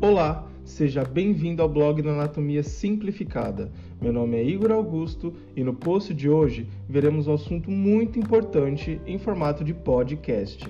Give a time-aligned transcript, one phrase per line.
[0.00, 3.72] Olá, seja bem-vindo ao blog da Anatomia Simplificada.
[4.00, 9.00] Meu nome é Igor Augusto e no post de hoje veremos um assunto muito importante
[9.04, 10.68] em formato de podcast.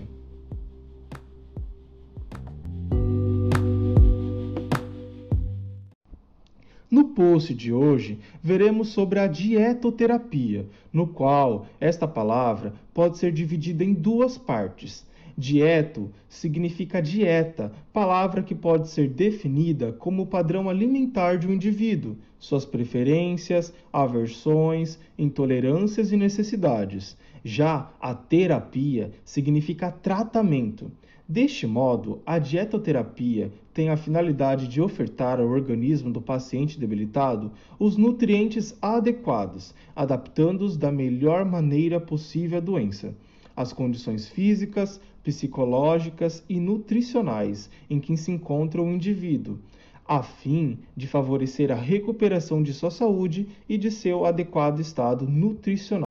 [6.91, 13.85] No post de hoje, veremos sobre a dietoterapia, no qual esta palavra pode ser dividida
[13.85, 15.07] em duas partes.
[15.41, 22.17] Dieto significa dieta, palavra que pode ser definida como o padrão alimentar de um indivíduo,
[22.41, 27.17] suas preferências, aversões, intolerâncias e necessidades.
[27.45, 30.91] Já a terapia significa tratamento.
[31.29, 37.97] Deste modo, a dietoterapia tem a finalidade de ofertar ao organismo do paciente debilitado os
[37.97, 43.15] nutrientes adequados, adaptando-os da melhor maneira possível à doença
[43.59, 49.59] as condições físicas, psicológicas e nutricionais em que se encontra o indivíduo,
[50.07, 56.07] a fim de favorecer a recuperação de sua saúde e de seu adequado estado nutricional.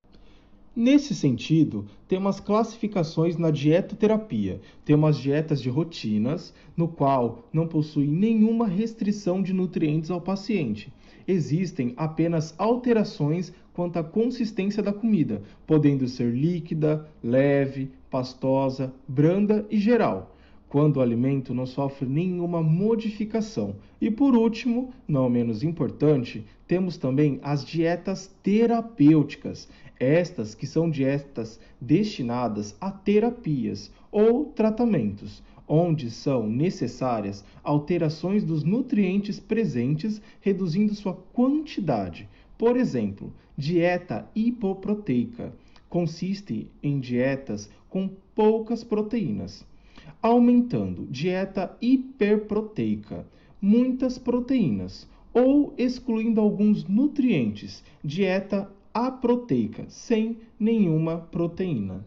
[0.76, 4.60] Nesse sentido, temos classificações na dietoterapia.
[4.84, 10.92] Temos dietas de rotinas, no qual não possui nenhuma restrição de nutrientes ao paciente.
[11.26, 19.78] Existem apenas alterações quanto à consistência da comida, podendo ser líquida, leve, pastosa, branda e
[19.78, 20.34] geral,
[20.68, 23.76] quando o alimento não sofre nenhuma modificação.
[24.00, 29.68] E por último, não menos importante, temos também as dietas terapêuticas,
[30.00, 39.38] estas que são dietas destinadas a terapias ou tratamentos, onde são necessárias alterações dos nutrientes
[39.38, 45.52] presentes, reduzindo sua quantidade por exemplo, dieta hipoproteica
[45.88, 49.64] consiste em dietas com poucas proteínas,
[50.20, 53.24] aumentando dieta hiperproteica,
[53.62, 62.04] muitas proteínas, ou excluindo alguns nutrientes, dieta aproteica, sem nenhuma proteína.